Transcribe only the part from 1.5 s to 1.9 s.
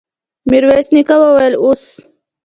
اوس!